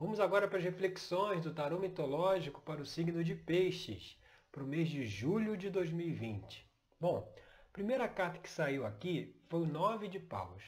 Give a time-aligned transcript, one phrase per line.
[0.00, 4.16] Vamos agora para as reflexões do tarô mitológico para o signo de Peixes,
[4.52, 6.64] para o mês de julho de 2020.
[7.00, 7.28] Bom,
[7.68, 10.62] a primeira carta que saiu aqui foi o Nove de Paus.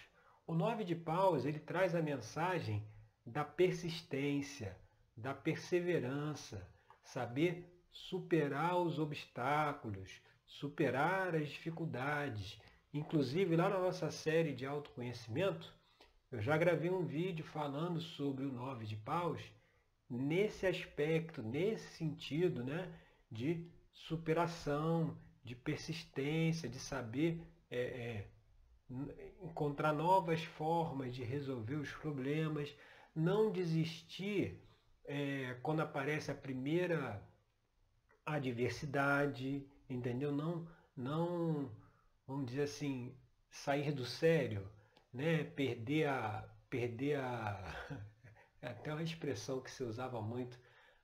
[0.45, 2.85] O Nove de Paus ele traz a mensagem
[3.25, 4.77] da persistência,
[5.17, 6.69] da perseverança,
[7.01, 12.61] saber superar os obstáculos, superar as dificuldades.
[12.93, 15.73] Inclusive, lá na nossa série de autoconhecimento,
[16.31, 19.43] eu já gravei um vídeo falando sobre o nove de paus
[20.09, 22.93] nesse aspecto, nesse sentido, né,
[23.31, 28.29] de superação, de persistência, de saber é, é,
[29.43, 32.75] encontrar novas formas de resolver os problemas,
[33.15, 34.61] não desistir
[35.05, 37.23] é, quando aparece a primeira
[38.25, 40.33] adversidade, entendeu?
[40.33, 41.71] Não, não,
[42.27, 43.15] vamos dizer assim,
[43.49, 44.69] sair do sério,
[45.13, 45.45] né?
[45.45, 47.75] Perder a, perder a,
[48.63, 50.59] é até uma expressão que se usava muito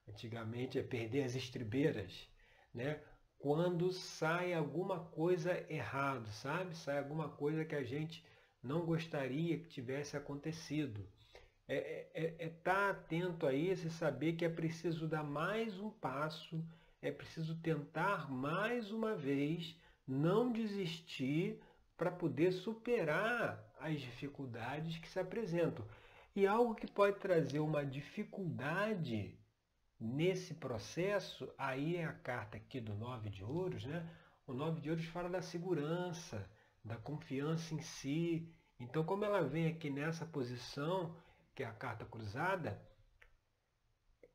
[0.09, 2.29] antigamente é perder as estribeiras,
[2.73, 3.03] né?
[3.39, 6.77] Quando sai alguma coisa errado, sabe?
[6.77, 8.25] Sai alguma coisa que a gente
[8.63, 11.07] não gostaria que tivesse acontecido.
[11.69, 15.79] É é, é, é tá atento a isso e saber que é preciso dar mais
[15.79, 16.65] um passo,
[17.03, 21.61] é preciso tentar mais uma vez, não desistir
[21.97, 25.85] para poder superar as dificuldades que se apresentam.
[26.35, 29.39] E algo que pode trazer uma dificuldade
[29.99, 34.07] nesse processo, aí é a carta aqui do Nove de Ouros, né?
[34.47, 36.49] O Nove de Ouros fala da segurança,
[36.85, 38.53] da confiança em si.
[38.79, 41.17] Então, como ela vem aqui nessa posição,
[41.55, 42.81] que é a carta cruzada,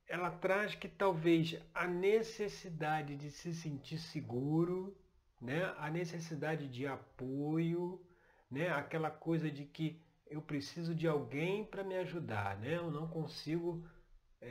[0.07, 4.97] ela traz que talvez a necessidade de se sentir seguro,
[5.39, 5.73] né?
[5.77, 8.03] a necessidade de apoio,
[8.51, 8.69] né?
[8.69, 12.75] aquela coisa de que eu preciso de alguém para me ajudar, né?
[12.75, 13.83] eu não consigo
[14.39, 14.47] é,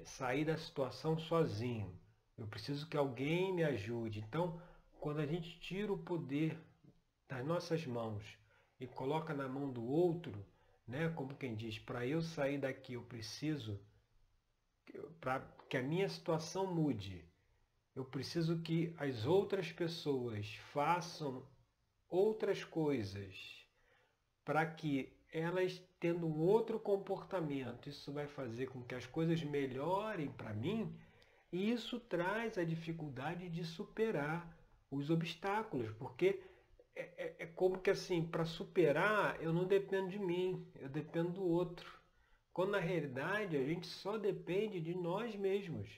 [0.00, 1.94] é, sair da situação sozinho,
[2.36, 4.20] eu preciso que alguém me ajude.
[4.20, 4.60] Então,
[4.98, 6.58] quando a gente tira o poder
[7.28, 8.24] das nossas mãos
[8.80, 10.44] e coloca na mão do outro,
[10.86, 11.08] né?
[11.10, 13.80] Como quem diz, para eu sair daqui eu preciso
[15.20, 17.24] para que a minha situação mude.
[17.94, 21.46] Eu preciso que as outras pessoas façam
[22.12, 23.66] outras coisas
[24.44, 30.52] para que elas tendo outro comportamento, isso vai fazer com que as coisas melhorem para
[30.52, 30.94] mim,
[31.50, 34.54] e isso traz a dificuldade de superar
[34.90, 36.42] os obstáculos, porque
[36.94, 41.30] é, é, é como que assim, para superar, eu não dependo de mim, eu dependo
[41.30, 41.90] do outro.
[42.52, 45.88] Quando na realidade a gente só depende de nós mesmos.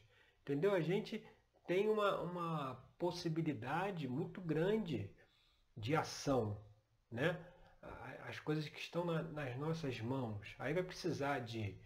[0.42, 0.72] Entendeu?
[0.72, 1.24] A gente
[1.66, 5.10] tem uma, uma possibilidade muito grande
[5.76, 6.60] de ação.
[7.10, 7.38] Né?
[8.26, 10.54] As coisas que estão na, nas nossas mãos.
[10.58, 11.76] Aí vai precisar de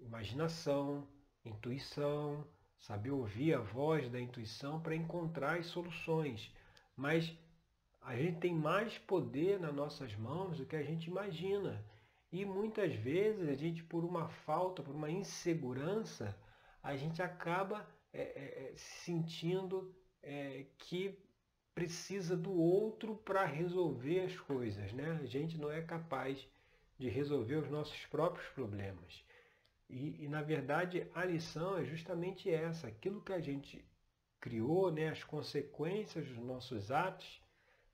[0.00, 1.06] imaginação,
[1.44, 2.46] intuição,
[2.78, 6.52] saber ouvir a voz da intuição para encontrar as soluções.
[6.94, 7.36] Mas
[8.02, 11.84] a gente tem mais poder nas nossas mãos do que a gente imagina.
[12.30, 16.36] E muitas vezes a gente, por uma falta, por uma insegurança,
[16.82, 21.18] a gente acaba é, é, é sentindo é, que
[21.76, 24.94] precisa do outro para resolver as coisas.
[24.94, 25.20] Né?
[25.22, 26.48] A gente não é capaz
[26.98, 29.22] de resolver os nossos próprios problemas.
[29.88, 33.84] E, e, na verdade a lição é justamente essa, aquilo que a gente
[34.40, 37.42] criou, né, as consequências dos nossos atos,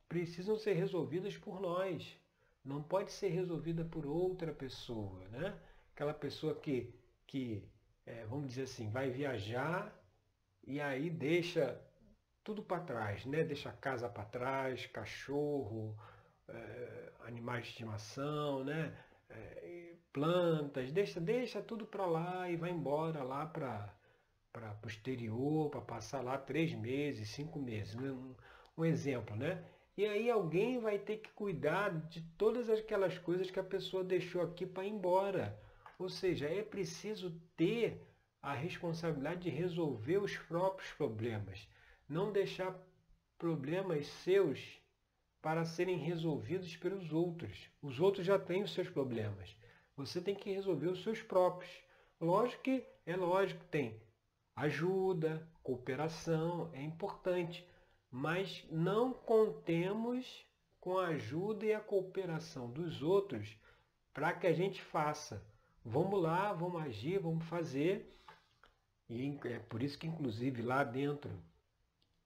[0.09, 2.17] precisam ser resolvidas por nós.
[2.65, 5.27] Não pode ser resolvida por outra pessoa.
[5.31, 5.59] Né?
[5.93, 6.95] Aquela pessoa que,
[7.27, 7.65] que
[8.07, 9.93] é, vamos dizer assim, vai viajar
[10.65, 11.81] e aí deixa
[12.45, 13.45] tudo para trás, né?
[13.45, 15.97] deixa a casa para trás, cachorro,
[16.49, 18.95] é, animais de estimação, né?
[19.31, 23.93] É, plantas, deixa, deixa tudo para lá e vai embora lá para
[24.53, 27.95] para o exterior, para passar lá três meses, cinco meses.
[27.95, 28.35] Um,
[28.77, 29.65] um exemplo, né?
[29.97, 34.43] E aí alguém vai ter que cuidar de todas aquelas coisas que a pessoa deixou
[34.43, 35.59] aqui para ir embora.
[35.99, 38.01] Ou seja, é preciso ter
[38.43, 41.69] a responsabilidade de resolver os próprios problemas.
[42.13, 42.77] Não deixar
[43.39, 44.81] problemas seus
[45.41, 47.69] para serem resolvidos pelos outros.
[47.81, 49.57] Os outros já têm os seus problemas.
[49.97, 51.71] Você tem que resolver os seus próprios.
[52.21, 54.01] Lógico que é lógico que tem
[54.55, 57.67] ajuda, cooperação, é importante
[58.13, 60.47] mas não contemos
[60.79, 63.57] com a ajuda e a cooperação dos outros
[64.13, 65.43] para que a gente faça.
[65.83, 68.15] Vamos lá, vamos agir, vamos fazer.
[69.09, 71.31] E é por isso que, inclusive, lá dentro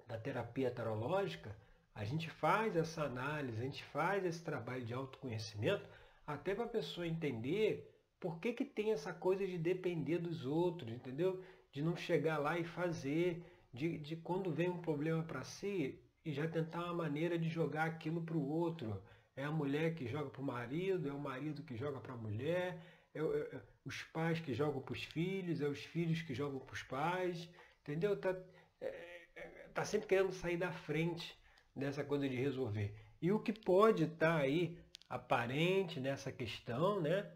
[0.07, 1.57] da terapia tarológica,
[1.95, 5.89] a gente faz essa análise, a gente faz esse trabalho de autoconhecimento,
[6.27, 10.93] até para a pessoa entender por que, que tem essa coisa de depender dos outros,
[10.93, 11.43] entendeu?
[11.73, 13.43] De não chegar lá e fazer,
[13.73, 17.85] de, de quando vem um problema para si e já tentar uma maneira de jogar
[17.85, 19.03] aquilo para o outro.
[19.37, 22.17] É a mulher que joga para o marido, é o marido que joga para a
[22.17, 22.83] mulher,
[23.15, 26.59] é, é, é, os pais que jogam para os filhos, é os filhos que jogam
[26.59, 27.49] para os pais,
[27.83, 28.19] entendeu?
[28.19, 28.37] Tá,
[28.81, 31.39] é, é, tá sempre querendo sair da frente
[31.75, 32.95] dessa coisa de resolver.
[33.21, 34.79] E o que pode estar tá aí
[35.09, 37.31] aparente nessa questão, né?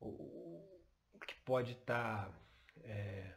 [0.00, 0.46] O,
[1.26, 2.38] que pode estar tá,
[2.84, 3.34] é,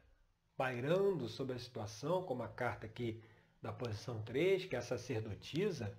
[0.55, 3.23] pairando sobre a situação, como a carta aqui
[3.61, 5.97] da posição 3, que é a sacerdotisa.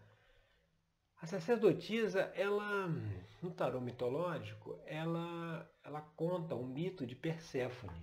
[1.16, 2.88] A sacerdotisa, ela,
[3.42, 8.00] no tarô mitológico, ela, ela conta o mito de Perséfone.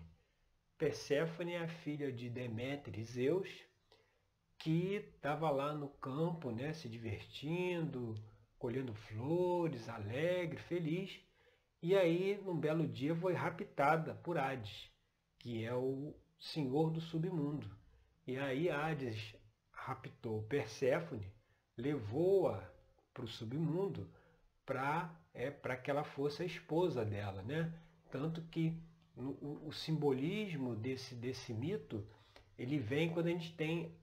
[0.77, 3.66] Perséfone é a filha de Deméter e Zeus,
[4.59, 8.15] que estava lá no campo, né, se divertindo,
[8.57, 11.19] colhendo flores, alegre, feliz.
[11.81, 14.91] E aí, num belo dia, foi raptada por Hades,
[15.39, 17.69] que é o senhor do submundo.
[18.25, 19.35] E aí Hades
[19.71, 21.31] raptou Perséfone,
[21.77, 22.69] levou-a
[23.13, 24.09] para o submundo
[24.65, 27.41] para é, que ela fosse a esposa dela.
[27.43, 27.73] Né?
[28.11, 28.77] Tanto que
[29.15, 32.05] no, o, o, simbolismo desse, desse mito
[32.57, 33.95] ele vem quando a gente tem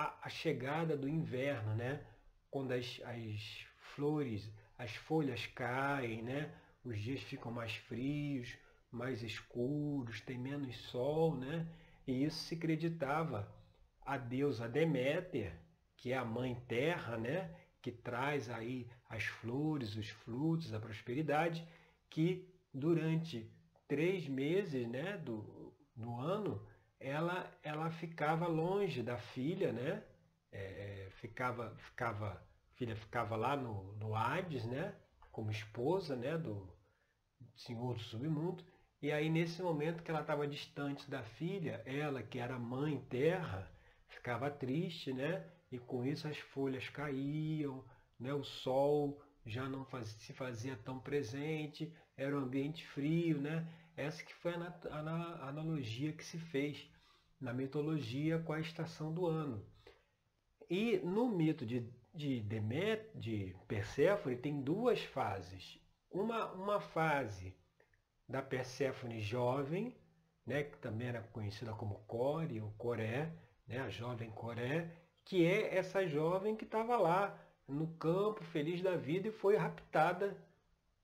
[0.00, 2.02] a, a chegada do inverno, né?
[2.50, 6.50] quando as, as flores, as folhas caem, né?
[6.82, 8.56] os dias ficam mais frios,
[8.90, 11.68] mais escuros, tem menos sol, né?
[12.06, 13.54] E isso se acreditava
[14.04, 15.52] a deusa Deméter,
[15.96, 17.54] que é a mãe terra, né?
[17.82, 21.64] Que traz aí as flores, os frutos, a prosperidade,
[22.08, 23.48] que durante
[23.86, 25.18] três meses, né?
[25.18, 26.66] Do, do ano,
[27.00, 30.04] ela, ela ficava longe da filha, né?
[30.52, 34.94] É, ficava, ficava, a filha ficava lá no, no Hades, né?
[35.32, 36.38] Como esposa, né?
[36.38, 36.70] Do
[37.56, 38.64] senhor do submundo
[39.02, 43.66] e aí, nesse momento que ela estava distante da filha, ela, que era mãe terra,
[44.08, 45.42] ficava triste, né?
[45.72, 47.82] E com isso as folhas caíam,
[48.18, 48.34] né?
[48.34, 53.66] o sol já não se fazia tão presente, era um ambiente frio, né?
[54.00, 56.90] Essa que foi a, a, analogia que se fez
[57.38, 59.62] na mitologia com a estação do ano.
[60.70, 65.78] E no mito de, de Demet, de Perséfone, tem duas fases.
[66.10, 67.54] Uma, uma fase
[68.26, 69.94] da Perséfone jovem,
[70.46, 73.30] né, que também era conhecida como Core ou Coré,
[73.68, 74.90] né, a jovem Coré,
[75.26, 77.38] que é essa jovem que estava lá
[77.68, 80.34] no campo, feliz da vida, e foi raptada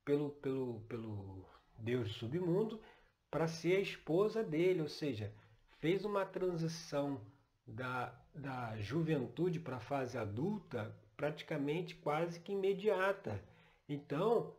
[0.03, 1.45] pelo, pelo, pelo
[1.77, 2.81] deus do submundo
[3.29, 5.33] para ser a esposa dele, ou seja,
[5.79, 7.21] fez uma transição
[7.65, 13.43] da, da juventude para a fase adulta praticamente quase que imediata.
[13.89, 14.55] Então,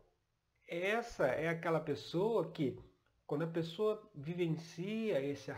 [0.67, 2.77] essa é aquela pessoa que,
[3.25, 5.51] quando a pessoa vivencia esse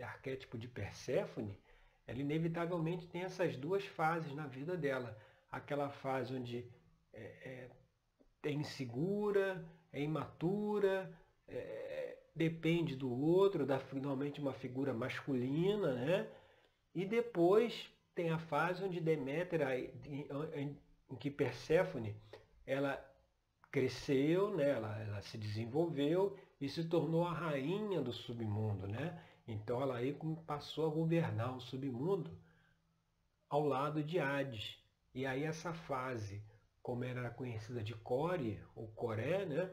[0.00, 1.58] arquétipo de Perséfone,
[2.06, 5.18] ela inevitavelmente tem essas duas fases na vida dela.
[5.50, 6.70] Aquela fase onde
[7.12, 7.70] é, é,
[8.44, 11.10] é insegura, é imatura,
[11.46, 16.28] é, depende do outro, da finalmente uma figura masculina, né?
[16.94, 19.60] E depois tem a fase onde Deméter,
[20.04, 20.78] em, em,
[21.10, 22.16] em que Perséfone,
[22.66, 23.02] ela
[23.70, 24.70] cresceu, né?
[24.70, 28.86] ela, ela se desenvolveu e se tornou a rainha do submundo.
[28.86, 29.22] Né?
[29.46, 30.16] Então ela aí
[30.46, 32.30] passou a governar o submundo
[33.48, 34.78] ao lado de Hades.
[35.14, 36.42] E aí essa fase,
[36.88, 39.70] como era conhecida de Core, ou Coré, né?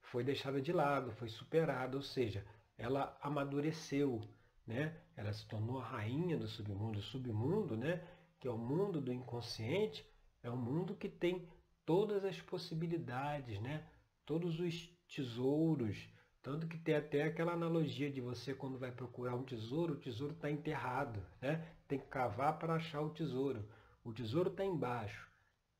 [0.00, 2.42] foi deixada de lado, foi superada, ou seja,
[2.78, 4.22] ela amadureceu,
[4.66, 4.98] né?
[5.14, 7.00] ela se tornou a rainha do submundo.
[7.00, 8.02] O submundo, né?
[8.40, 10.10] que é o mundo do inconsciente,
[10.42, 11.46] é um mundo que tem
[11.84, 13.86] todas as possibilidades, né?
[14.24, 16.08] todos os tesouros.
[16.40, 20.32] Tanto que tem até aquela analogia de você quando vai procurar um tesouro, o tesouro
[20.32, 21.22] está enterrado.
[21.42, 21.62] Né?
[21.86, 23.68] Tem que cavar para achar o tesouro.
[24.02, 25.33] O tesouro está embaixo,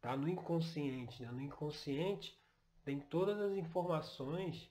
[0.04, 1.23] está no inconsciente.
[1.23, 1.30] Né?
[1.30, 2.38] No inconsciente
[2.84, 4.70] tem todas as informações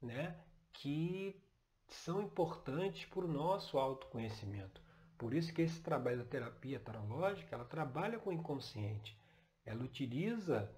[0.00, 0.38] né,
[0.72, 1.42] que
[1.88, 4.82] são importantes para o nosso autoconhecimento.
[5.16, 9.16] Por isso que esse trabalho da terapia tarológica, ela trabalha com o inconsciente
[9.64, 10.70] ela utiliza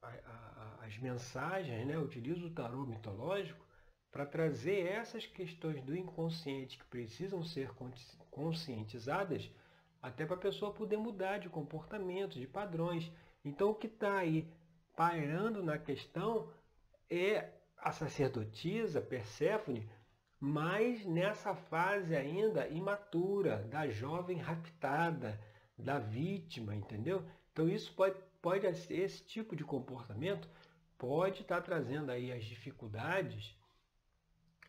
[0.00, 1.98] a, a, as mensagens, né?
[1.98, 3.64] utiliza o tarô mitológico
[4.10, 7.70] para trazer essas questões do inconsciente que precisam ser
[8.30, 9.50] conscientizadas
[10.00, 13.10] até para a pessoa poder mudar de comportamento, de padrões.
[13.46, 14.52] Então o que está aí
[14.96, 16.52] pairando na questão
[17.08, 17.48] é
[17.78, 19.88] a sacerdotisa Perséfone,
[20.40, 25.40] mas nessa fase ainda imatura, da jovem raptada,
[25.78, 27.24] da vítima, entendeu?
[27.52, 30.48] Então isso pode, pode esse tipo de comportamento
[30.98, 33.54] pode estar trazendo aí as dificuldades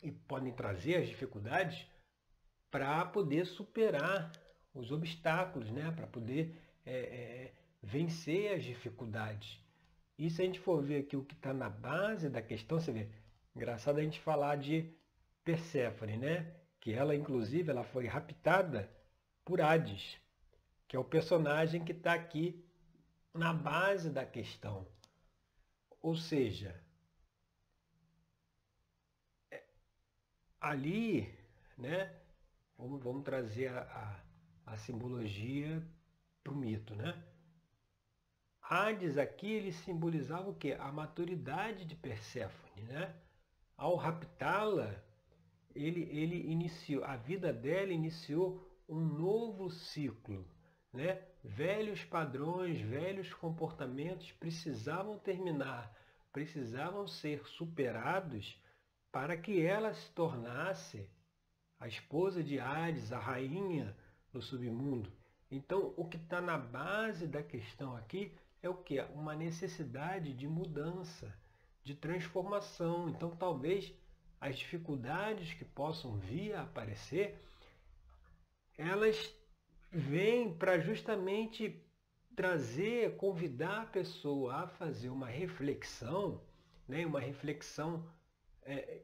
[0.04, 1.88] e podem trazer as dificuldades
[2.70, 4.32] para poder superar
[4.74, 5.92] os obstáculos, né?
[5.92, 6.56] para poder
[6.86, 9.60] é, é, vencer as dificuldades.
[10.18, 12.92] E se a gente for ver aqui o que está na base da questão, você
[12.92, 13.08] vê,
[13.56, 14.92] engraçado a gente falar de
[15.44, 16.58] Perséfone, né?
[16.80, 18.90] que ela, inclusive, ela foi raptada
[19.44, 20.18] por Hades,
[20.88, 22.66] que é o personagem que está aqui
[23.34, 24.88] na base da questão.
[26.02, 26.82] Ou seja,
[29.52, 29.64] é,
[30.62, 31.34] ali,
[31.78, 32.14] né,
[32.78, 33.82] vamos, vamos trazer a,
[34.66, 35.86] a, a simbologia
[36.44, 37.22] para o mito, né?
[38.70, 40.76] Hades aqui ele simbolizava o quê?
[40.78, 43.16] A maturidade de Perséfone, né?
[43.78, 44.94] Ao raptá-la,
[45.74, 50.46] ele, ele iniciou, a vida dela iniciou um novo ciclo,
[50.92, 51.24] né?
[51.42, 55.96] Velhos padrões, velhos comportamentos precisavam terminar,
[56.34, 58.62] precisavam ser superados
[59.14, 61.10] para que ela se tornasse
[61.80, 63.96] a esposa de Hades, a rainha
[64.34, 65.10] do submundo.
[65.50, 69.00] Então, o que está na base da questão aqui é o que?
[69.14, 71.34] Uma necessidade de mudança,
[71.84, 73.10] de transformação.
[73.10, 73.94] Então, talvez
[74.40, 77.40] as dificuldades que possam vir a aparecer,
[78.78, 79.34] elas
[79.92, 81.84] vêm para justamente
[82.36, 86.42] trazer, convidar a pessoa a fazer uma reflexão,
[86.88, 87.06] né?
[87.06, 88.06] uma reflexão
[88.62, 89.02] é,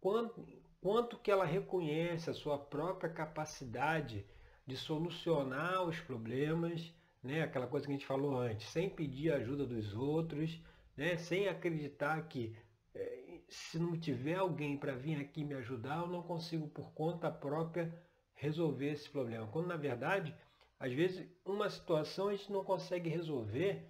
[0.00, 0.46] quanto,
[0.80, 4.24] quanto que ela reconhece a sua própria capacidade
[4.64, 6.92] de solucionar os problemas,
[7.26, 7.42] né?
[7.42, 10.58] aquela coisa que a gente falou antes, sem pedir ajuda dos outros,
[10.96, 11.16] né?
[11.16, 12.56] sem acreditar que
[12.94, 17.30] é, se não tiver alguém para vir aqui me ajudar, eu não consigo por conta
[17.30, 17.92] própria
[18.34, 19.46] resolver esse problema.
[19.48, 20.34] Quando na verdade,
[20.78, 23.86] às vezes uma situação a gente não consegue resolver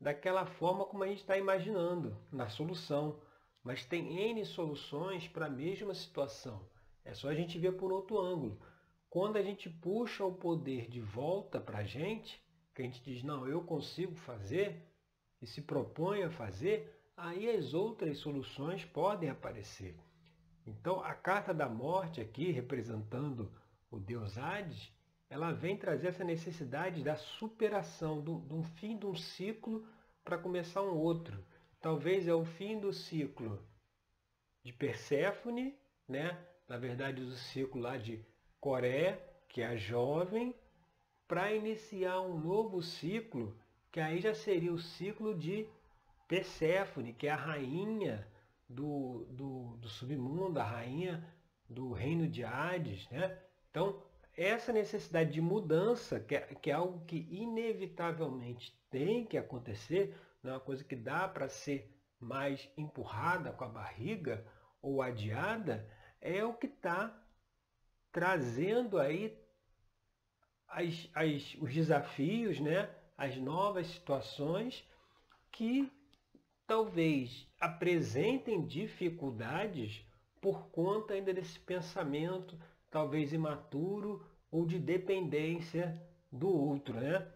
[0.00, 3.20] daquela forma como a gente está imaginando, na solução.
[3.62, 6.68] Mas tem N soluções para a mesma situação.
[7.04, 8.60] É só a gente ver por outro ângulo.
[9.08, 12.43] Quando a gente puxa o poder de volta para a gente,
[12.74, 14.82] que a gente diz, não, eu consigo fazer,
[15.40, 19.96] e se propõe a fazer, aí as outras soluções podem aparecer.
[20.66, 23.52] Então, a carta da morte aqui, representando
[23.90, 24.90] o deus Hades,
[25.28, 29.86] ela vem trazer essa necessidade da superação, do, do fim de um ciclo
[30.24, 31.44] para começar um outro.
[31.80, 33.62] Talvez é o fim do ciclo
[34.62, 35.76] de Perséfone,
[36.08, 36.38] né?
[36.66, 38.24] na verdade, do ciclo lá de
[38.58, 40.54] Coré, que é a jovem,
[41.34, 43.58] para iniciar um novo ciclo,
[43.90, 45.66] que aí já seria o ciclo de
[46.28, 48.24] Perséfone, que é a rainha
[48.68, 51.28] do, do, do submundo, a rainha
[51.68, 53.10] do reino de Hades.
[53.10, 53.36] Né?
[53.68, 54.00] Então,
[54.36, 60.52] essa necessidade de mudança, que é, que é algo que inevitavelmente tem que acontecer, não
[60.52, 64.46] é uma coisa que dá para ser mais empurrada com a barriga
[64.80, 65.84] ou adiada,
[66.20, 67.12] é o que está
[68.12, 69.36] trazendo aí
[70.74, 72.90] as, as, os desafios, né?
[73.16, 74.84] as novas situações
[75.52, 75.90] que
[76.66, 80.04] talvez apresentem dificuldades
[80.40, 82.58] por conta ainda desse pensamento
[82.90, 86.00] talvez imaturo ou de dependência
[86.30, 87.26] do outro, né?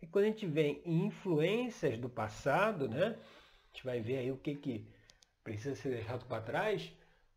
[0.00, 3.18] E quando a gente vem em influências do passado, né?
[3.18, 4.86] A gente vai ver aí o que, que
[5.44, 6.92] precisa ser deixado para trás.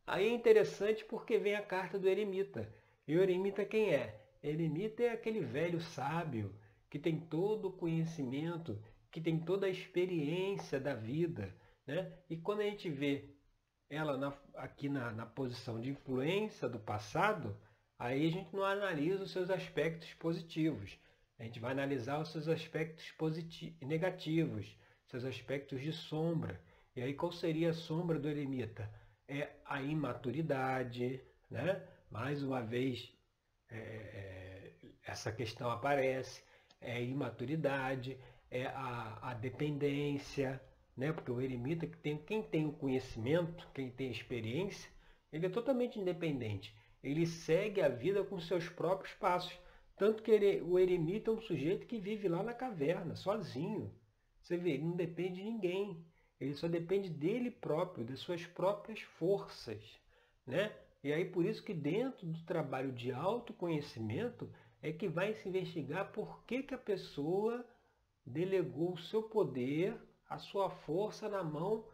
[0.05, 2.71] Aí é interessante porque vem a carta do eremita.
[3.07, 4.20] E o eremita quem é?
[4.43, 6.53] Eremita é aquele velho sábio
[6.89, 8.81] que tem todo o conhecimento,
[9.11, 11.55] que tem toda a experiência da vida.
[11.85, 12.11] Né?
[12.29, 13.29] E quando a gente vê
[13.89, 17.55] ela na, aqui na, na posição de influência do passado,
[17.99, 20.97] aí a gente não analisa os seus aspectos positivos.
[21.37, 26.59] A gente vai analisar os seus aspectos positivos, negativos, seus aspectos de sombra.
[26.95, 28.91] E aí qual seria a sombra do eremita?
[29.27, 31.81] É a imaturidade, né?
[32.09, 33.11] Mais uma vez
[33.71, 34.71] é, é,
[35.05, 36.43] essa questão aparece,
[36.79, 38.17] é imaturidade,
[38.49, 40.61] é a, a dependência,
[40.95, 41.13] né?
[41.13, 44.89] Porque o eremita, que tem, quem tem o conhecimento, quem tem experiência,
[45.31, 46.75] ele é totalmente independente.
[47.03, 49.57] Ele segue a vida com seus próprios passos.
[49.95, 53.93] Tanto que ele, o eremita é um sujeito que vive lá na caverna, sozinho.
[54.41, 56.05] Você vê, ele não depende de ninguém.
[56.39, 59.81] Ele só depende dele próprio, das suas próprias forças.
[60.45, 60.71] Né?
[61.03, 66.11] E aí por isso que dentro do trabalho de autoconhecimento é que vai se investigar
[66.11, 67.65] por que, que a pessoa
[68.25, 69.97] delegou o seu poder
[70.31, 71.85] a sua força na mão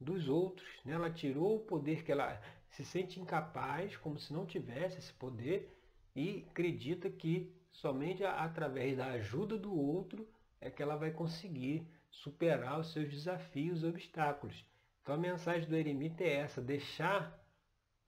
[0.00, 0.68] dos outros.
[0.84, 0.92] Né?
[0.92, 5.72] Ela tirou o poder que ela se sente incapaz, como se não tivesse esse poder,
[6.14, 10.28] e acredita que somente através da ajuda do outro
[10.60, 14.66] é que ela vai conseguir superar os seus desafios e obstáculos.
[15.00, 17.39] Então a mensagem do eremita é essa, deixar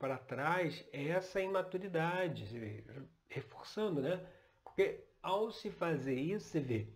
[0.03, 2.45] para trás essa imaturidade,
[3.29, 4.21] reforçando, né?
[4.65, 6.89] Porque ao se fazer isso, você vê,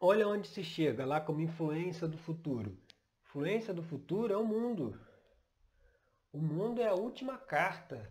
[0.00, 2.76] olha onde se chega lá como influência do futuro.
[3.22, 5.00] Influência do futuro é o mundo.
[6.32, 8.10] O mundo é a última carta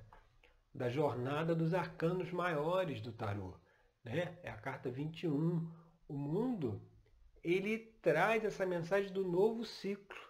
[0.73, 3.53] da jornada dos arcanos maiores do tarô.
[4.01, 4.39] Né?
[4.43, 5.69] É a carta 21.
[6.07, 6.81] O mundo,
[7.43, 10.23] ele traz essa mensagem do novo ciclo.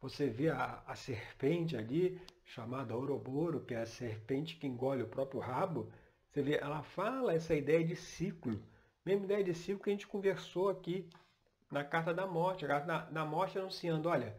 [0.00, 5.08] Você vê a, a serpente ali, chamada Ouroboros, que é a serpente que engole o
[5.08, 5.90] próprio rabo.
[6.28, 8.62] Você vê, ela fala essa ideia de ciclo.
[9.04, 11.08] Mesma ideia de ciclo que a gente conversou aqui
[11.70, 12.64] na carta da morte.
[12.64, 14.36] A carta da, da morte anunciando, olha,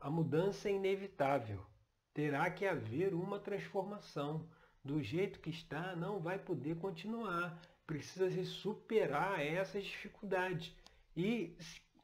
[0.00, 1.64] a mudança é inevitável.
[2.12, 4.48] Terá que haver uma transformação
[4.84, 7.60] do jeito que está, não vai poder continuar.
[7.86, 10.74] Precisa se superar essas dificuldades.
[11.16, 11.56] E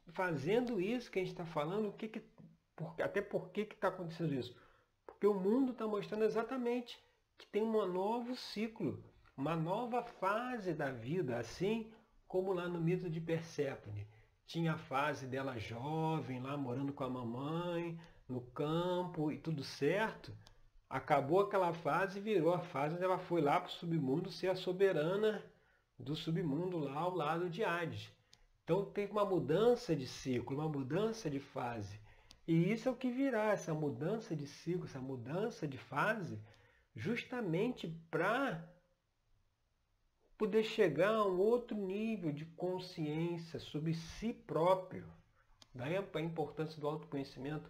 [0.09, 2.23] fazendo isso que a gente está falando, o que que,
[3.01, 4.55] até por que está acontecendo isso?
[5.05, 6.99] Porque o mundo está mostrando exatamente
[7.37, 9.03] que tem um novo ciclo,
[9.35, 11.91] uma nova fase da vida, assim
[12.27, 14.07] como lá no mito de Perséfone.
[14.45, 20.35] Tinha a fase dela jovem, lá morando com a mamãe, no campo e tudo certo.
[20.89, 24.49] Acabou aquela fase e virou a fase onde ela foi lá para o submundo ser
[24.49, 25.43] a soberana
[25.97, 28.11] do submundo lá ao lado de Hades.
[28.63, 31.99] Então teve uma mudança de ciclo, uma mudança de fase.
[32.47, 36.39] E isso é o que virá, essa mudança de ciclo, essa mudança de fase,
[36.95, 38.63] justamente para
[40.37, 45.05] poder chegar a um outro nível de consciência sobre si próprio.
[45.73, 47.69] Daí a importância do autoconhecimento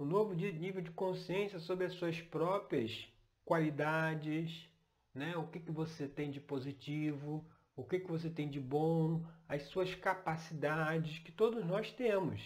[0.00, 3.06] um novo nível de consciência sobre as suas próprias
[3.44, 4.66] qualidades,
[5.14, 5.36] né?
[5.36, 7.44] o que, que você tem de positivo,
[7.76, 12.40] o que, que você tem de bom, as suas capacidades, que todos nós temos.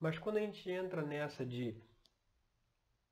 [0.00, 1.76] Mas quando a gente entra nessa de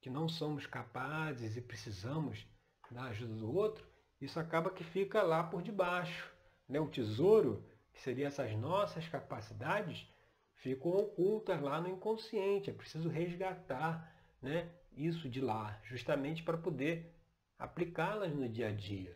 [0.00, 2.47] que não somos capazes e precisamos
[2.90, 3.87] da ajuda do outro,
[4.18, 6.33] isso acaba que fica lá por debaixo.
[6.66, 6.81] Né?
[6.81, 10.09] O tesouro, que seriam essas nossas capacidades,
[10.55, 12.70] ficam ocultas lá no inconsciente.
[12.70, 17.14] É preciso resgatar né, isso de lá, justamente para poder
[17.59, 19.14] aplicá-las no dia a dia.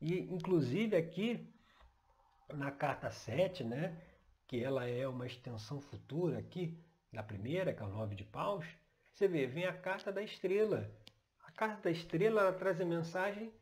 [0.00, 1.52] E, inclusive, aqui
[2.54, 4.00] na carta 7, né,
[4.46, 6.78] que ela é uma extensão futura aqui
[7.12, 8.66] da primeira, que é o 9 de paus,
[9.12, 10.90] você vê, vem a carta da estrela.
[11.44, 13.52] A carta da estrela ela traz a mensagem,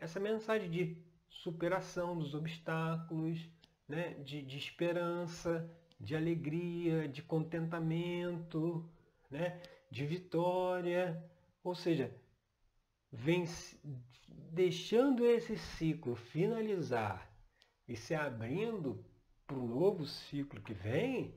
[0.00, 0.96] essa mensagem de
[1.28, 3.48] superação dos obstáculos,
[3.88, 5.68] né, de, de esperança,
[5.98, 8.88] de alegria, de contentamento,
[9.30, 9.60] né?
[9.90, 11.22] de vitória.
[11.64, 12.14] Ou seja,
[13.10, 13.44] vem
[14.52, 17.30] deixando esse ciclo finalizar
[17.86, 19.04] e se abrindo
[19.46, 21.34] para o novo ciclo que vem,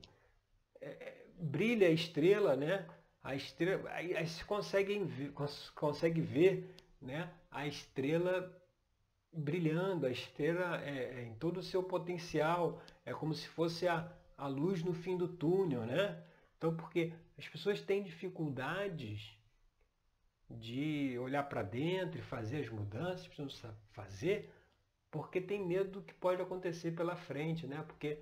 [0.80, 1.11] é, é
[1.42, 2.86] brilha a estrela, né?
[3.22, 7.28] A estrela, aí, aí se conseguem ver, cons, consegue ver né?
[7.50, 8.58] a estrela
[9.32, 14.10] brilhando, a estrela é, é, em todo o seu potencial, é como se fosse a,
[14.36, 16.22] a luz no fim do túnel, né?
[16.56, 19.36] Então, porque as pessoas têm dificuldades
[20.50, 24.52] de olhar para dentro e fazer as mudanças, precisam fazer,
[25.10, 27.82] porque tem medo do que pode acontecer pela frente, né?
[27.86, 28.18] Porque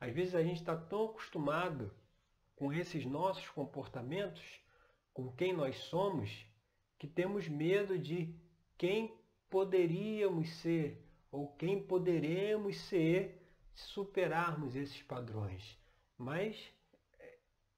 [0.00, 1.90] às vezes a gente está tão acostumado
[2.58, 4.42] com esses nossos comportamentos,
[5.14, 6.44] com quem nós somos,
[6.98, 8.34] que temos medo de
[8.76, 9.16] quem
[9.48, 13.40] poderíamos ser ou quem poderemos ser
[13.74, 15.78] superarmos esses padrões.
[16.16, 16.56] Mas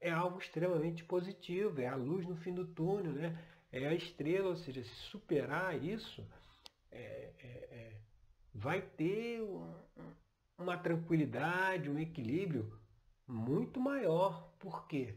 [0.00, 3.38] é algo extremamente positivo, é a luz no fim do túnel, né?
[3.70, 6.26] é a estrela, ou seja, se superar isso,
[6.90, 8.00] é, é, é,
[8.54, 9.74] vai ter um,
[10.56, 12.80] uma tranquilidade, um equilíbrio
[13.30, 14.52] muito maior.
[14.58, 15.14] Por quê?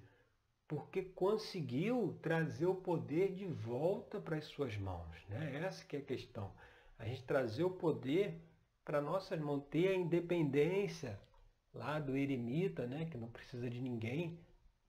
[0.68, 5.26] Porque conseguiu trazer o poder de volta para as suas mãos.
[5.28, 5.62] Né?
[5.64, 6.54] Essa que é a questão.
[6.98, 8.42] A gente trazer o poder
[8.86, 11.20] para nossas mãos, ter a independência
[11.74, 14.40] lá do eremita, né, que não precisa de ninguém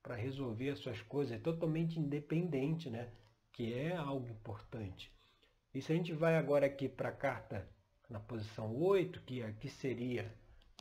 [0.03, 3.09] para resolver as suas coisas, é totalmente independente, né,
[3.51, 5.11] que é algo importante.
[5.73, 7.67] E se a gente vai agora aqui para a carta
[8.09, 10.31] na posição 8, que aqui seria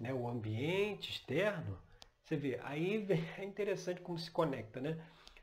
[0.00, 1.78] né, o ambiente externo,
[2.24, 3.06] você vê, aí
[3.38, 4.98] é interessante como se conecta, né?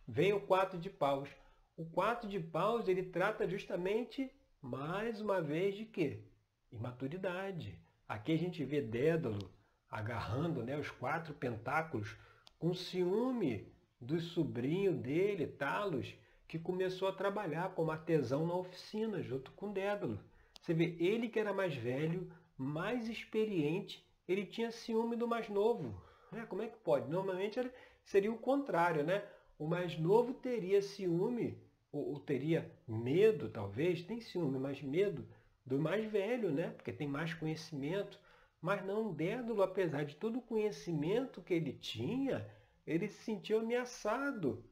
[0.07, 1.29] Vem o 4 de paus.
[1.77, 4.29] O 4 de paus, ele trata justamente,
[4.61, 6.23] mais uma vez, de quê?
[6.71, 7.77] imaturidade.
[8.07, 9.51] Aqui a gente vê Dédalo
[9.89, 12.15] agarrando né, os quatro pentáculos
[12.57, 13.67] com ciúme
[13.99, 16.15] do sobrinho dele, Talos,
[16.47, 20.19] que começou a trabalhar como artesão na oficina junto com Dédalo.
[20.61, 26.01] Você vê, ele que era mais velho, mais experiente, ele tinha ciúme do mais novo.
[26.33, 27.09] É, como é que pode?
[27.09, 27.59] Normalmente
[28.03, 29.23] seria o contrário, né?
[29.59, 31.57] O mais novo teria ciúme
[31.91, 35.27] ou, ou teria medo, talvez, tem ciúme, mas medo
[35.65, 36.71] do mais velho, né?
[36.71, 38.19] Porque tem mais conhecimento.
[38.61, 42.47] Mas não, Dédalo, apesar de todo o conhecimento que ele tinha,
[42.85, 44.63] ele se sentiu ameaçado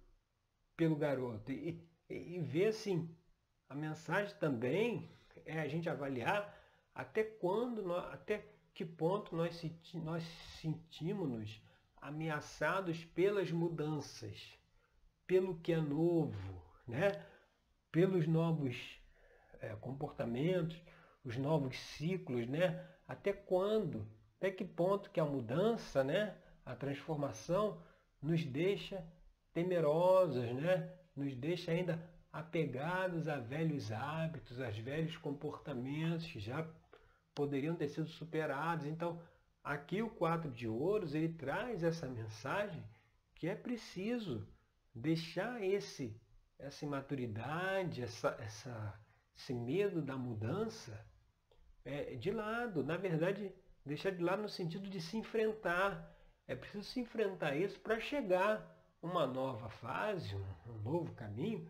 [0.77, 1.51] pelo garoto.
[1.51, 3.09] E, e, e ver assim,
[3.67, 5.09] a mensagem também
[5.45, 6.57] é a gente avaliar
[6.93, 8.45] até quando, até
[8.79, 10.23] que ponto nós, senti, nós
[10.61, 11.61] sentimos-nos
[11.97, 14.57] ameaçados pelas mudanças,
[15.27, 17.25] pelo que é novo, né?
[17.91, 18.77] pelos novos
[19.59, 20.81] é, comportamentos,
[21.25, 22.87] os novos ciclos, né?
[23.05, 24.07] Até quando?
[24.37, 26.37] Até que ponto que a mudança, né?
[26.65, 27.83] A transformação
[28.21, 29.05] nos deixa
[29.51, 30.89] temerosos, né?
[31.13, 36.65] Nos deixa ainda apegados a velhos hábitos, a velhos comportamentos já
[37.39, 38.85] poderiam ter sido superados.
[38.85, 39.21] Então,
[39.63, 42.83] aqui o quatro de ouros, ele traz essa mensagem
[43.33, 44.45] que é preciso
[44.93, 46.19] deixar esse
[46.57, 48.99] essa imaturidade, essa, essa,
[49.33, 50.93] esse medo da mudança
[51.85, 52.83] é, de lado.
[52.83, 56.13] Na verdade, deixar de lado no sentido de se enfrentar.
[56.45, 61.65] É preciso se enfrentar isso para chegar uma nova fase, um, um novo caminho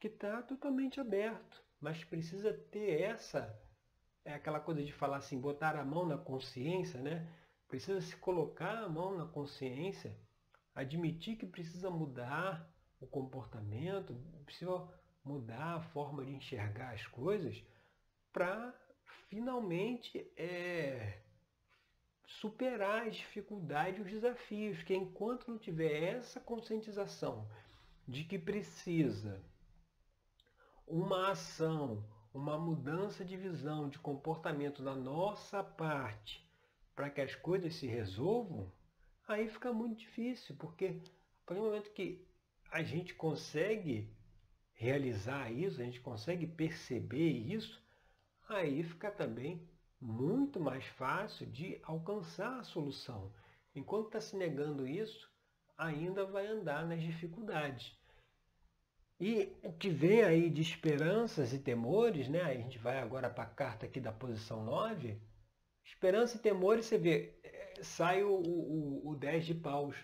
[0.00, 1.62] que está totalmente aberto.
[1.80, 3.56] Mas precisa ter essa,
[4.24, 7.26] é aquela coisa de falar assim, botar a mão na consciência, né?
[7.68, 10.16] Precisa se colocar a mão na consciência,
[10.74, 14.88] admitir que precisa mudar o comportamento, precisa
[15.24, 17.62] mudar a forma de enxergar as coisas
[18.32, 18.74] para
[19.28, 21.18] finalmente é,
[22.26, 27.48] superar as dificuldades e os desafios, que enquanto não tiver essa conscientização
[28.06, 29.40] de que precisa
[30.86, 32.04] uma ação,
[32.34, 36.46] uma mudança de visão, de comportamento da nossa parte
[36.94, 38.70] para que as coisas se resolvam,
[39.26, 42.26] aí fica muito difícil, porque a partir do momento que
[42.70, 44.10] a gente consegue
[44.72, 47.82] realizar isso, a gente consegue perceber isso,
[48.48, 49.66] aí fica também
[50.00, 53.32] muito mais fácil de alcançar a solução.
[53.74, 55.30] Enquanto está se negando isso,
[55.78, 57.96] ainda vai andar nas dificuldades.
[59.24, 62.42] E o que vem aí de esperanças e temores, né?
[62.42, 65.16] a gente vai agora para a carta aqui da posição 9.
[65.84, 69.96] Esperança e temores, você vê, eh, sai o, o, o 10 de paus.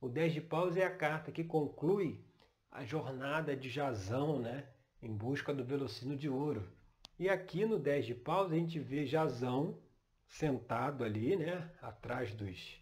[0.00, 2.20] O 10 de paus é a carta que conclui
[2.68, 4.66] a jornada de Jazão, né?
[5.00, 6.68] em busca do velocino de ouro.
[7.16, 9.80] E aqui no 10 de paus a gente vê Jazão
[10.26, 11.70] sentado ali, né?
[11.80, 12.76] atrás dos,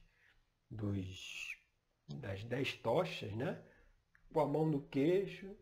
[0.71, 1.55] dos,
[2.09, 3.63] das 10 tochas, né?
[4.33, 5.55] com a mão no queixo,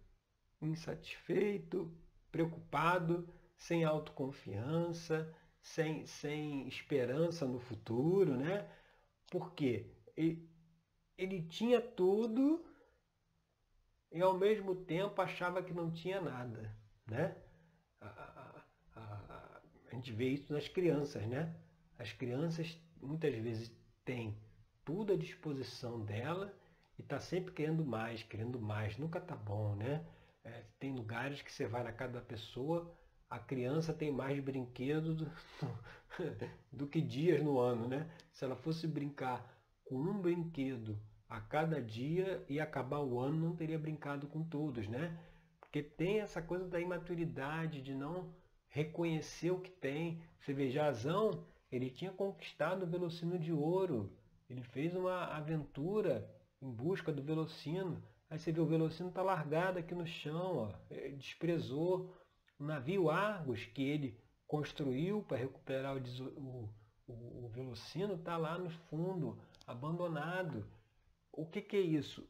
[0.61, 1.91] insatisfeito,
[2.31, 8.69] preocupado, sem autoconfiança, sem, sem esperança no futuro, né?
[9.31, 10.49] Porque ele,
[11.17, 12.65] ele tinha tudo
[14.11, 16.75] e ao mesmo tempo achava que não tinha nada,
[17.07, 17.37] né?
[18.01, 18.65] A, a,
[18.97, 21.55] a, a gente vê isso nas crianças, né?
[21.99, 23.71] As crianças muitas vezes
[24.05, 24.37] têm
[24.85, 26.53] tudo à disposição dela
[26.99, 30.05] e está sempre querendo mais, querendo mais, nunca está bom, né?
[30.45, 32.95] É, tem lugares que você vai na casa da pessoa,
[33.29, 35.31] a criança tem mais brinquedos do,
[36.73, 38.11] do que dias no ano, né?
[38.33, 39.47] Se ela fosse brincar
[39.85, 40.99] com um brinquedo
[41.29, 45.17] a cada dia e acabar o ano não teria brincado com todos, né?
[45.61, 48.35] Porque tem essa coisa da imaturidade, de não
[48.69, 50.21] reconhecer o que tem.
[50.41, 54.13] Você vê, Jazão, ele tinha conquistado o velocino de ouro.
[54.49, 56.29] Ele fez uma aventura
[56.61, 58.03] em busca do velocino.
[58.31, 60.73] Aí você vê o Velocino está largado aqui no chão, ó.
[60.89, 62.15] Ele desprezou
[62.61, 64.17] o navio Argos que ele
[64.47, 66.01] construiu para recuperar o,
[66.39, 66.69] o,
[67.09, 70.65] o, o Velocino, está lá no fundo, abandonado.
[71.33, 72.25] O que, que é isso?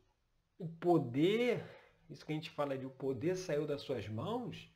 [0.59, 1.63] O poder,
[2.09, 4.71] isso que a gente fala de o poder saiu das suas mãos,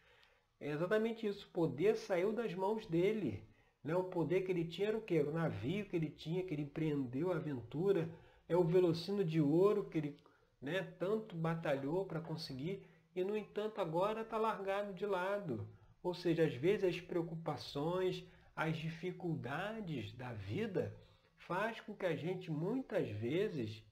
[0.60, 1.46] é exatamente isso.
[1.46, 3.42] O poder saiu das mãos dele.
[3.82, 3.94] Né?
[3.94, 5.20] O poder que ele tinha era o quê?
[5.20, 8.08] O navio que ele tinha, que ele empreendeu a aventura.
[8.46, 10.16] É o velocino de ouro que ele
[10.64, 10.94] né?
[10.98, 15.68] tanto batalhou para conseguir e, no entanto, agora está largado de lado.
[16.02, 18.24] Ou seja, às vezes as preocupações,
[18.56, 20.96] as dificuldades da vida
[21.36, 23.84] faz com que a gente muitas vezes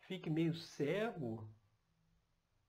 [0.00, 1.48] fique meio cego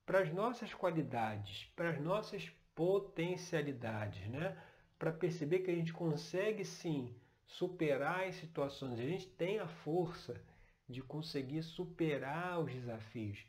[0.05, 4.57] para as nossas qualidades, para as nossas potencialidades, né?
[4.97, 10.41] Para perceber que a gente consegue sim superar as situações, a gente tem a força
[10.91, 13.39] de conseguir superar os desafios.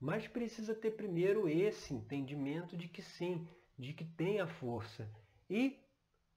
[0.00, 3.46] Mas precisa ter primeiro esse entendimento de que sim,
[3.78, 5.08] de que tem a força.
[5.48, 5.78] E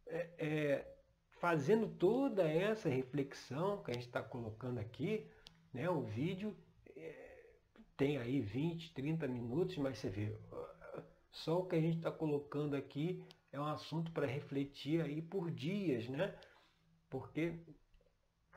[0.07, 0.97] é, é,
[1.39, 5.27] fazendo toda essa reflexão que a gente está colocando aqui,
[5.73, 6.55] né, o vídeo
[6.95, 7.55] é,
[7.97, 10.37] tem aí 20, 30 minutos, mas você vê,
[11.31, 15.49] Só o que a gente está colocando aqui é um assunto para refletir aí por
[15.51, 16.37] dias, né?
[17.09, 17.59] Porque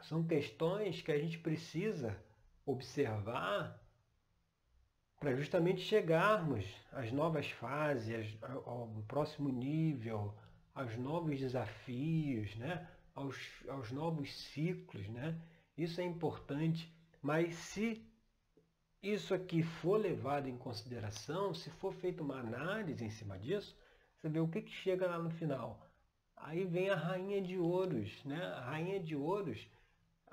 [0.03, 2.17] são questões que a gente precisa
[2.65, 3.81] observar
[5.19, 10.35] para justamente chegarmos às novas fases, ao próximo nível,
[10.75, 12.87] aos novos desafios, né?
[13.15, 13.37] aos,
[13.69, 15.09] aos novos ciclos.
[15.09, 15.37] Né?
[15.77, 18.01] Isso é importante, mas se
[19.03, 23.77] isso aqui for levado em consideração, se for feita uma análise em cima disso,
[24.17, 25.85] você vê o que, que chega lá no final.
[26.37, 28.45] Aí vem a rainha de ouros, né?
[28.45, 29.69] A rainha de ouros,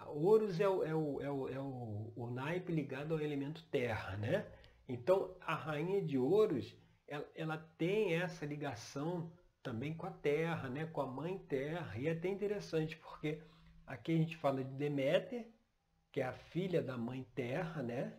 [0.08, 4.18] ouros é o, é o, é o, é o, o naipe ligado ao elemento terra,
[4.18, 4.46] né?
[4.88, 6.76] Então a rainha de ouros,
[7.08, 9.32] ela, ela tem essa ligação
[9.64, 10.86] também com a terra, né?
[10.86, 11.98] Com a mãe terra.
[11.98, 13.42] E é até interessante porque
[13.86, 15.48] aqui a gente fala de Deméter,
[16.12, 18.18] que é a filha da mãe terra, né?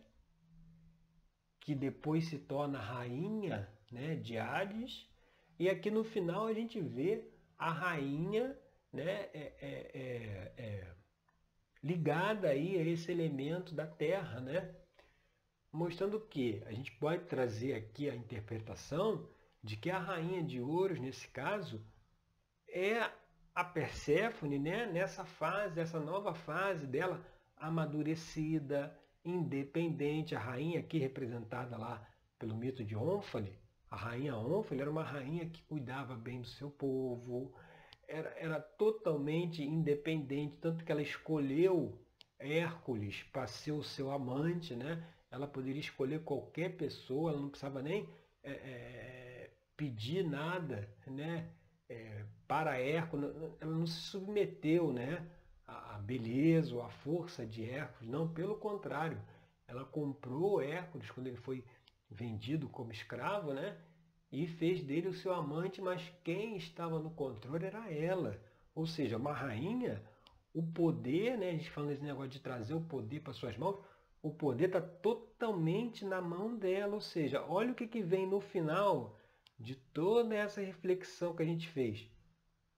[1.67, 5.11] que depois se torna rainha né, de Hades.
[5.59, 8.57] E aqui no final a gente vê a rainha
[8.93, 10.96] né, é, é, é, é,
[11.87, 14.75] ligada aí a esse elemento da terra, né?
[15.73, 19.29] mostrando que a gente pode trazer aqui a interpretação
[19.63, 21.81] de que a rainha de ouros, nesse caso,
[22.69, 23.09] é
[23.55, 27.25] a Perséfone né, nessa fase, essa nova fase dela
[27.57, 30.35] amadurecida, independente.
[30.35, 32.05] A rainha aqui representada lá
[32.39, 36.71] pelo mito de Ônfale, a rainha Ônfale era uma rainha que cuidava bem do seu
[36.71, 37.55] povo,
[38.09, 41.99] era, era totalmente independente, tanto que ela escolheu
[42.39, 45.05] Hércules para ser o seu amante, né?
[45.31, 48.09] Ela poderia escolher qualquer pessoa, ela não precisava nem
[48.43, 51.51] é, é, pedir nada, né?
[51.89, 55.27] É, para Hércules, ela não se submeteu, né?
[55.67, 59.21] a beleza ou a força de Hércules, não, pelo contrário,
[59.67, 61.65] ela comprou Hércules quando ele foi
[62.09, 63.77] vendido como escravo, né?
[64.31, 68.41] E fez dele o seu amante, mas quem estava no controle era ela.
[68.75, 70.03] Ou seja, uma rainha,
[70.53, 71.51] o poder, né?
[71.51, 73.79] A gente falando desse negócio de trazer o poder para suas mãos,
[74.23, 76.95] o poder está totalmente na mão dela.
[76.95, 79.17] Ou seja, olha o que, que vem no final
[79.59, 82.09] de toda essa reflexão que a gente fez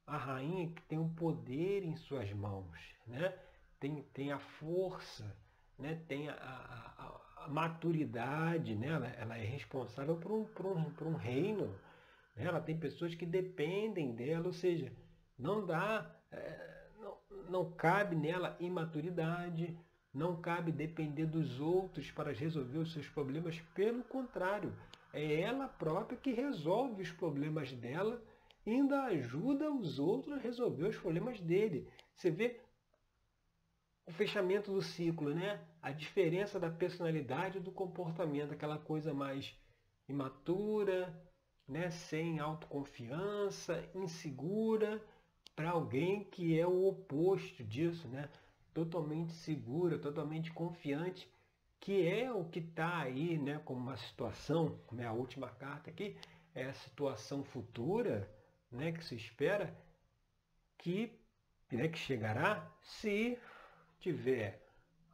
[0.09, 3.39] a rainha que tem o poder em suas mãos, né?
[3.79, 5.37] tem, tem a força,
[5.79, 6.03] né?
[6.09, 8.89] tem a, a, a maturidade, né?
[8.89, 11.67] ela, ela, é responsável por um, por um, por um reino,
[12.37, 12.45] né?
[12.45, 14.93] ela tem pessoas que dependem dela, ou seja,
[15.39, 19.79] não dá, é, não, não cabe nela imaturidade,
[20.13, 24.75] não cabe depender dos outros para resolver os seus problemas, pelo contrário,
[25.13, 28.23] é ela própria que resolve os problemas dela
[28.67, 31.89] ainda ajuda os outros a resolver os problemas dele.
[32.15, 32.61] Você vê
[34.07, 35.61] o fechamento do ciclo, né?
[35.81, 39.57] A diferença da personalidade do comportamento, aquela coisa mais
[40.09, 41.15] imatura,
[41.67, 41.91] né?
[41.91, 45.03] sem autoconfiança, insegura,
[45.55, 48.29] para alguém que é o oposto disso, né?
[48.75, 51.31] totalmente segura, totalmente confiante,
[51.81, 53.61] que é o que está aí né?
[53.65, 55.07] como uma situação, né?
[55.07, 56.17] a última carta aqui,
[56.55, 58.29] é a situação futura,
[58.71, 59.75] né, que se espera
[60.77, 61.13] que,
[61.71, 63.39] né, que chegará se
[64.01, 64.68] tiver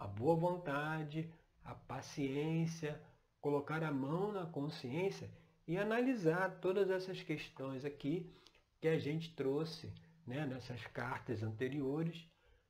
[0.04, 1.32] a boa vontade,
[1.64, 3.00] a paciência,
[3.40, 5.30] colocar a mão na consciência
[5.66, 8.30] e analisar todas essas questões aqui
[8.82, 9.90] que a gente trouxe
[10.26, 12.28] né, nessas cartas anteriores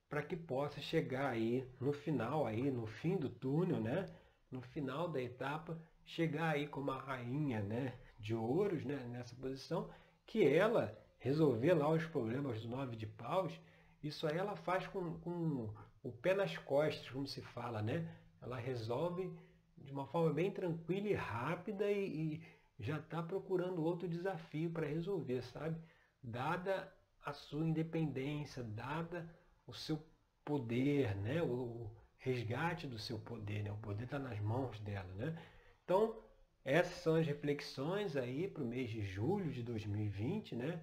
[0.09, 4.09] para que possa chegar aí no final, aí no fim do túnel, né,
[4.49, 9.91] no final da etapa, chegar aí como a rainha né, de ouros né, nessa posição
[10.25, 13.53] que ela resolver lá os problemas do nove de paus,
[14.01, 15.69] isso aí ela faz com, com
[16.05, 18.07] o pé nas costas, como se fala, né?
[18.41, 19.33] Ela resolve
[19.79, 22.43] de uma forma bem tranquila e rápida e, e
[22.79, 25.81] já está procurando outro desafio para resolver, sabe?
[26.23, 26.93] Dada
[27.25, 29.29] a sua independência, dada
[29.67, 29.99] o seu
[30.45, 31.43] poder, né?
[31.43, 33.73] O resgate do seu poder, né?
[33.73, 35.37] O poder está nas mãos dela, né?
[35.85, 36.23] Então,
[36.63, 40.81] essas são as reflexões aí para o mês de julho de 2020, né?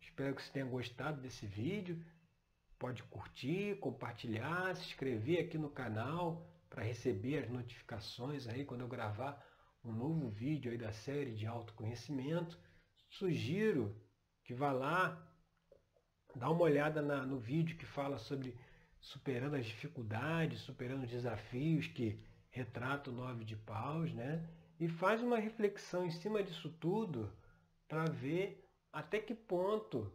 [0.00, 2.02] Espero que você tenha gostado desse vídeo.
[2.78, 8.88] Pode curtir, compartilhar, se inscrever aqui no canal para receber as notificações aí quando eu
[8.88, 9.42] gravar
[9.84, 12.58] um novo vídeo aí da série de autoconhecimento.
[13.08, 13.96] Sugiro
[14.44, 15.26] que vá lá,
[16.34, 18.54] dá uma olhada na, no vídeo que fala sobre
[19.00, 24.46] superando as dificuldades, superando os desafios que retrata o nove de paus, né?
[24.78, 27.32] e faz uma reflexão em cima disso tudo
[27.88, 30.12] para ver até que ponto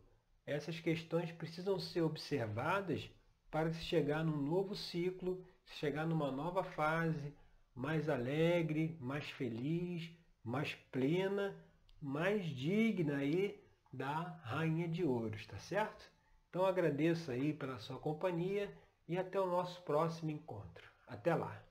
[0.52, 3.10] essas questões precisam ser observadas
[3.50, 7.34] para se chegar num novo ciclo, se chegar numa nova fase
[7.76, 10.10] mais alegre, mais feliz,
[10.44, 11.56] mais plena
[12.02, 16.10] mais digna aí da Rainha de Ouros, tá certo?
[16.50, 18.74] Então agradeço aí pela sua companhia
[19.08, 20.90] e até o nosso próximo encontro.
[21.08, 21.71] Até lá!